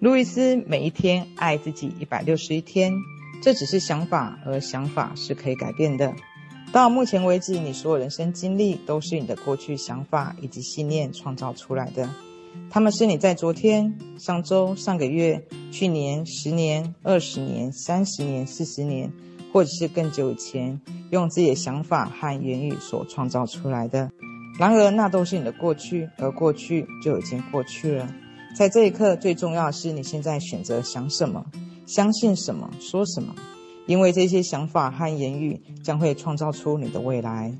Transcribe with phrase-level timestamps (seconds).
[0.00, 2.94] 路易斯每一天爱自己一百六十一天，
[3.42, 6.14] 这只是想法，而想法是可以改变的。
[6.72, 12.08] 到目前为止，你所有人生经历都是你的过去想法以及信念创造出来的。
[12.70, 19.12] 他们是你在昨天、上周、上个月、去年、十年、二十年、三十年、四十年，
[19.52, 20.80] 或者是更久以前，
[21.10, 24.10] 用自己的想法和言语所创造出来的。
[24.58, 28.08] 然而，那都是你的过去，而过去就已经过去了。
[28.54, 31.46] 在这一刻，最重要的是你现在选择想什么、
[31.86, 33.34] 相信什么、说什么，
[33.86, 37.56] 因为这些想法和言语将会创造出你的未来。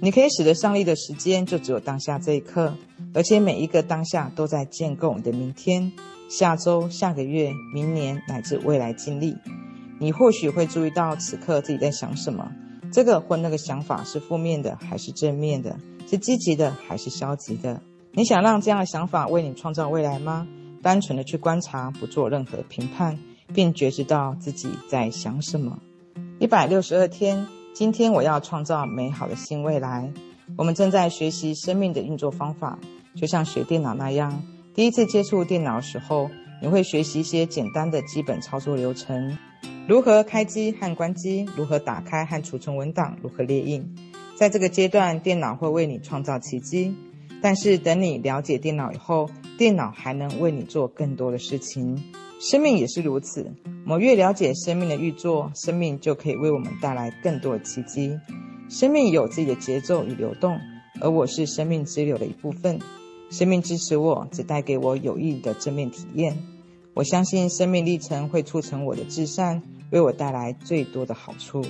[0.00, 2.74] 你可以使得上力的时间就只有当下这一刻，
[3.14, 5.90] 而且每一个当下都在建构你的明天、
[6.28, 9.34] 下周、下个月、明年乃至未来经历。
[9.98, 12.52] 你或许会注意到此刻自己在想什么，
[12.92, 17.80] 这个或那个想法是负面的还是正面的，是积极的还是消极的。
[18.16, 20.46] 你想让这样的想法为你创造未来吗？
[20.80, 23.18] 单纯的去观察，不做任何评判，
[23.52, 25.80] 并觉知到自己在想什么。
[26.38, 30.12] 一百六十二天，今天我要创造美好的新未来。
[30.56, 32.78] 我们正在学习生命的运作方法，
[33.16, 34.44] 就像学电脑那样。
[34.76, 36.30] 第一次接触电脑的时候，
[36.62, 39.36] 你会学习一些简单的基本操作流程：
[39.88, 43.92] 如何开机和关机，如何打开和储存文档，如何列印。
[44.36, 46.94] 在这个阶段，电脑会为你创造奇迹。
[47.44, 49.28] 但是等你了解电脑以后，
[49.58, 52.02] 电脑还能为你做更多的事情。
[52.40, 53.52] 生命也是如此，
[53.84, 58.18] 我们越了解生命的运作，生命就可以为我们带来更多的奇迹。
[58.70, 60.58] 生命有自己的节奏与流动，
[61.02, 62.78] 而我是生命之流的一部分。
[63.30, 66.38] 生命支持我，只带给我有益的正面体验。
[66.94, 71.62] 我相信生命历程会促成我的至善，为我带来最多的好处。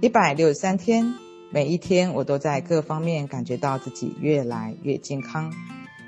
[0.00, 1.27] 一百六十三天。
[1.50, 5.50] 每一天，我都在各方面感觉到自己越来越健康。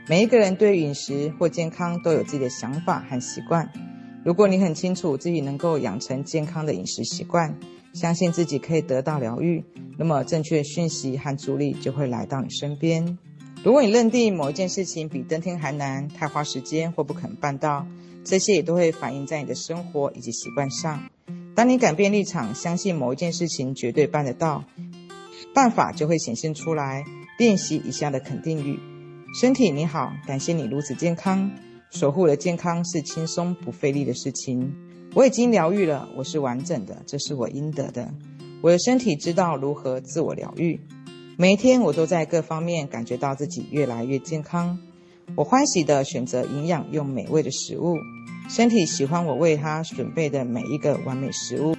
[0.07, 3.73] 每一个人对饮食或健康都有自己的想法和习惯。
[4.23, 7.59] 如果你很清楚自己能够养成健康的饮食习惯，
[7.95, 9.65] 相信自己可以得到疗愈，
[9.97, 13.17] 那么正确讯息和助力就会来到你身边。
[13.65, 17.87] 如果你认定某一件事情比登天还难，太花时间或不肯办到，
[18.25, 21.03] 这些也都会反映在你的生活以及习惯上。
[21.55, 24.65] 当你改变立场，相信某一件事情绝对办得到。
[25.55, 27.05] 办法就会显现出来。
[27.39, 28.79] 练习以下的肯定语：
[29.41, 31.51] 身体你好，感谢你如此健康。
[31.91, 34.75] 守护的健康是轻松不费力的事情。
[35.15, 38.13] 我已经疗愈了，我是完整的，这是我应得的。
[38.61, 40.79] 我的身体知道如何自我疗愈。
[41.39, 44.79] 每一天我都在各方面感觉到自己越来越健康。
[45.35, 47.97] 我欢喜的选择营养又美味的食物。
[48.51, 51.75] 身体喜欢我为它准备的每一个完美食物。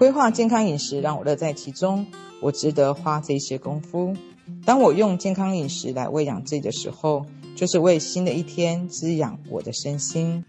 [0.00, 2.06] 规划健康饮食让我乐在其中。
[2.40, 4.16] 我值得花这些功夫。
[4.64, 10.42] 当我用健康饮食来喂养自己的时候，就是为新的一天滋养我的身心。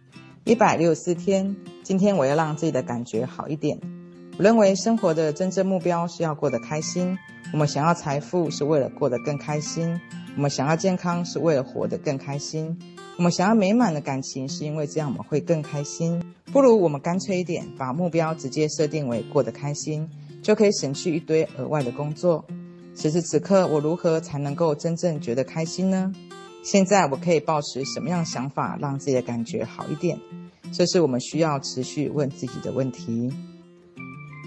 [0.45, 1.53] 一百六十四天，
[1.84, 3.78] 今天我要让自己的感觉好一点。
[4.38, 7.18] 我认为生活的真正目标是要过得开心。
[7.51, 10.00] 我们想要财富是为了过得更开心。
[10.38, 12.79] 我们想要健康是为了活得更开心。
[13.22, 16.20] 我们想要美满的感情是因为这样我们会更开心。
[16.52, 20.09] 不如我们干脆一点，把目标直接设定为过得开心。
[20.42, 22.44] 就可以省去一堆额外的工作。
[22.96, 26.12] 此时此刻，我如何才能够真正觉得开心呢？
[26.64, 30.18] 现在我可以抱持什么样想法，让自己的感觉好一点？
[30.74, 33.31] 这是我们需要持续问自己的问题。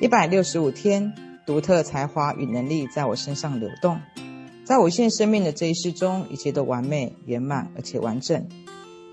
[0.01, 1.15] 一百六十五天，
[1.47, 4.01] 独特才华与能力在我身上流动。
[4.65, 8.45] 在我现生命的这一世中，一切都完美、圆满而且完整。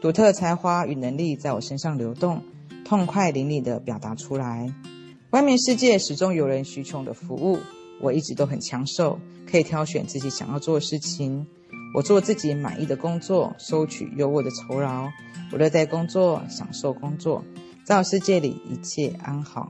[0.01, 2.41] 独特才华与能力在我身上流动，
[2.83, 4.73] 痛快淋漓地表达出来。
[5.29, 7.59] 外面世界始终有人需求的服务，
[8.01, 11.45] 我一直都很抢手，可以挑选自己想要做的事情。
[11.93, 15.07] 我做自己满意的工作，收取优渥的酬劳。
[15.51, 17.43] 我乐在工作，享受工作，
[17.85, 19.69] 在我世界里一切安好。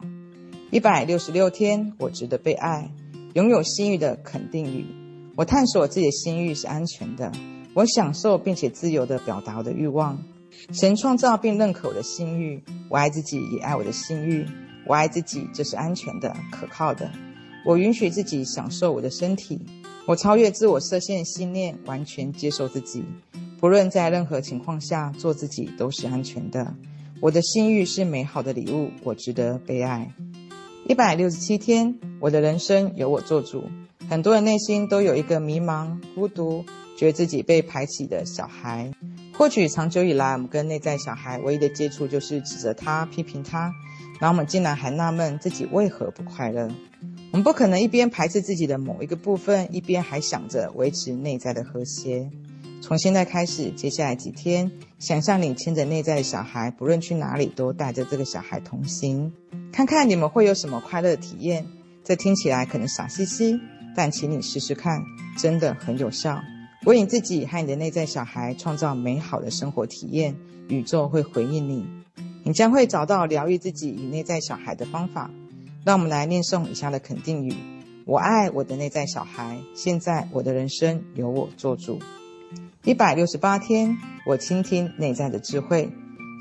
[0.72, 2.90] 一百六十六天，我值得被爱，
[3.34, 4.86] 拥有心欲的肯定语。
[5.36, 7.34] 我探索自己的心欲是安全的，
[7.74, 10.18] 我享受并且自由地表达我的欲望。
[10.74, 14.46] 神创造并认可我的性欲，我爱自己也爱我的性欲。
[14.86, 17.10] 我爱自己，这是安全的、可靠的。
[17.66, 19.62] 我允许自己享受我的身体。
[20.08, 23.04] 我超越自我设限的信念，完全接受自己。
[23.60, 26.74] 不论在任何情况下，做自己都是安全的。
[27.22, 30.12] 我的性欲是美好的礼物，我值得被爱。
[30.88, 33.64] 一百六十七天，我的人生由我做主。
[34.12, 36.66] 很多人内心都有一个迷茫、孤独、
[36.98, 38.92] 觉得自己被排挤的小孩。
[39.32, 43.72] 或许长久以来，我们跟内在小孩唯一的接触就是指责他、批评他。
[44.20, 46.70] 然后我们竟然还纳闷自己为何不快乐。
[47.32, 52.30] 我们不可能一边排斥自己的某一个部分，一边还想着维持内在的和谐。
[52.82, 54.70] 从现在开始，接下来几天，
[55.00, 59.32] 想象你牵着内在的小孩，不论去哪里都带着这个小孩同行，
[59.72, 61.66] 看看你们会有什么快乐体验。
[62.04, 63.62] 这听起来可能傻兮兮，
[63.96, 65.04] 但请你试试看，
[65.38, 66.42] 真的很有效。
[66.86, 70.36] 为你自己和你的内在小孩创造美好的生活体验，
[70.68, 71.86] 宇宙会回应你，
[72.44, 75.30] 你将会找到疗愈自己与内在小孩的方法。
[75.84, 77.54] 让我们来念诵以下的肯定语：
[78.06, 82.00] 我爱我的内在小孩，现在我的人生由我做主。
[82.84, 85.92] 一百六十八天，我倾听内在的智慧。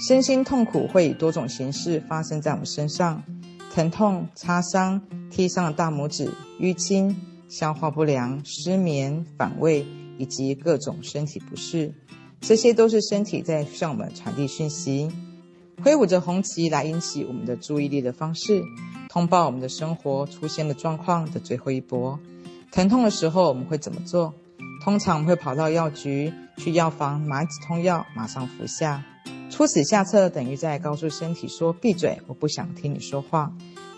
[0.07, 3.23] 身心痛苦会以多种形式发生在我们身上：
[3.75, 7.15] 疼痛、擦伤、踢伤的大拇指、淤青、
[7.51, 9.85] 消化不良、失眠、反胃，
[10.17, 11.93] 以及各种身体不适。
[12.41, 15.11] 这些都是身体在向我们传递讯息。
[15.83, 18.63] 挥舞着红旗来引起我们的注意力的方式，
[19.09, 22.19] 通报我们的生活出现了状况的最后一波。
[22.71, 24.33] 疼痛的时候，我们会怎么做？
[24.85, 29.05] 通常我们会跑到药局，去药房买止痛药，马上服下。
[29.51, 33.53] 出此下策，等于在告诉身体说：“闭嘴，我不想听你说话。”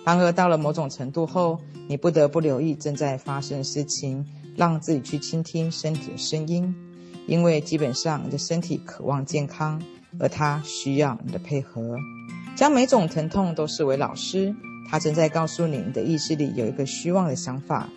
[0.04, 4.26] 然而到了某种程度后，你不得不留意正在发生的事情，
[4.56, 6.75] 让自己去倾听身体的声音，
[7.26, 9.81] 因为基本上你的身体渴望健康，
[10.19, 11.96] 而它需要你的配合。
[12.56, 14.54] 将每种疼痛都视为老师，
[14.90, 17.88] 它正在告诉你，你的意识里有一个虚妄的想法。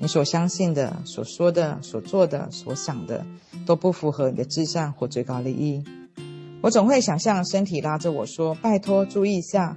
[0.00, 3.26] 你所相信的、所说的、所做的、所想的，
[3.66, 5.84] 都不符合你的至善或最高利益。
[6.62, 9.76] 我总会想象身体拉着我说：“拜托，注意一下。”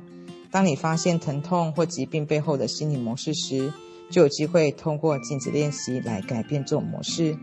[0.53, 3.73] 当你发现疼痛或疾病背后的心理模式时，
[4.11, 7.35] 就有机会通过镜子练习来改变这种模式，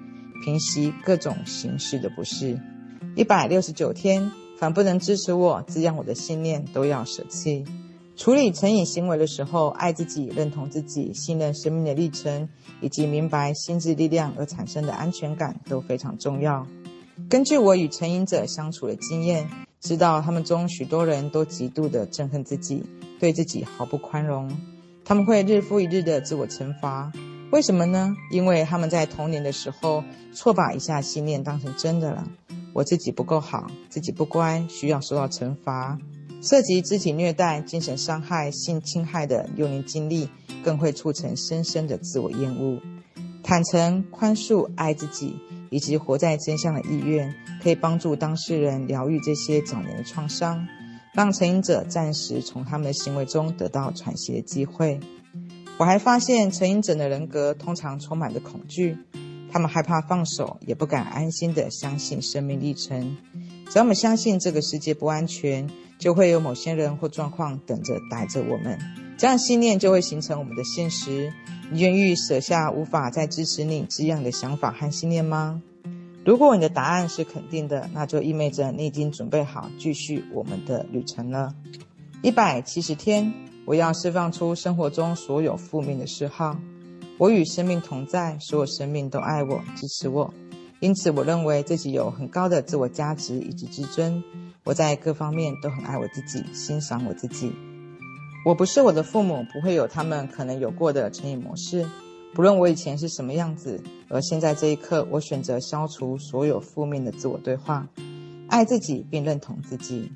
[0.45, 2.57] 平息各种形式的不适。
[3.17, 7.65] 一百六十九天，凡不能支持我、滋养我的信念，都要舍弃。
[8.17, 12.49] 处理成瘾行为的时候，爱自己、认同自己、信任生命的历程，
[12.81, 16.65] 以及明白心智力量而产生的安全感都非常重要。
[17.29, 22.85] 根据我与成瘾者相处的经验，知道他们中许多人都极度的憎恨自己，
[23.19, 24.51] 对自己毫不宽容。
[25.05, 27.11] 他们会日复一日的自我惩罚，
[27.51, 28.15] 为什么呢？
[28.31, 30.05] 因为他们在童年的时候
[30.35, 32.29] 错把以下信念当成真的了：
[32.75, 35.99] 我自己不够好，自己不乖，需要受到惩罚。
[36.43, 40.29] 涉及肢体虐待、精神伤害、性侵害的幼年经历，
[40.63, 42.81] 更会促成深深的自我厌恶。
[43.43, 45.37] 坦诚、宽恕、爱自己，
[45.71, 50.69] 以及活在真相的意愿，可以帮助当事人疗愈这些早年的创伤，
[51.15, 55.01] 让成瘾者暂时从他们的行为中得到喘息的机会。
[55.79, 58.99] 我还发现，成瘾者的人格通常充满着恐惧，
[59.51, 63.17] 他们害怕放手，也不敢安心地相信生命历程。
[63.71, 68.77] 只要我们相信这个世界不安全，就会有某些人或状况等着逮着我们，
[69.17, 71.33] 这样信念就会形成我们的现实。
[71.71, 75.63] 你愿意舍下无法再支持你这样的想法和信念吗？
[76.25, 81.55] 如果你的答案是肯定的，那就意味着你已经准备好继续我们的旅程了。
[82.23, 83.33] 一百七十天，
[83.67, 86.59] 我要释放出生活中所有负面的嗜好。
[87.19, 90.35] 我与生命同在，所有生命都爱我、支持我，
[90.81, 94.23] 因此我认为自己有很高的自我价值以及自尊。
[94.65, 97.53] 我在各方面都很爱我自己，欣赏我自己。
[98.45, 101.87] 我不是我的父母，不会有他们可能有过的成瘾模式。
[102.35, 107.89] 不论我以前是什么样子，而现在这一刻，我选择消除所有负面的自我对话，
[108.49, 110.13] 爱自己并认同自己。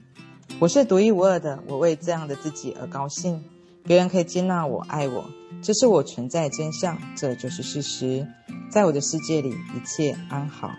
[0.61, 3.43] 我是独一无二的，我为这样的自己而高兴。
[3.83, 5.25] 别人可以接纳我、爱我，
[5.65, 8.29] 这是我存在真相，这就是事实。
[8.71, 10.71] 在我的世界里，一切安好。